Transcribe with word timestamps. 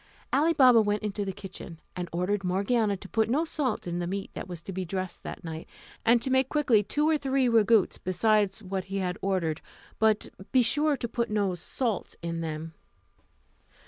Ali 0.33 0.53
Baba 0.53 0.81
went 0.81 1.03
into 1.03 1.25
the 1.25 1.31
kitchen, 1.31 1.79
and 1.95 2.09
ordered 2.11 2.43
Morgiana 2.43 2.97
to 2.97 3.07
put 3.07 3.29
no 3.29 3.45
salt 3.45 3.83
to 3.83 3.91
the 3.91 4.07
meat 4.07 4.31
that 4.33 4.47
was 4.47 4.63
to 4.63 4.73
be 4.73 4.83
dressed 4.83 5.21
that 5.21 5.43
night; 5.43 5.67
and 6.03 6.23
to 6.23 6.31
make 6.31 6.49
quickly 6.49 6.81
two 6.81 7.07
or 7.07 7.19
three 7.19 7.47
ragouts 7.47 7.99
besides 8.03 8.63
what 8.63 8.85
he 8.85 8.97
had 8.97 9.19
ordered, 9.21 9.61
but 9.99 10.29
be 10.51 10.63
sure 10.63 10.97
to 10.97 11.07
put 11.07 11.29
no 11.29 11.53
salt 11.53 12.15
in 12.23 12.41
them. 12.41 12.73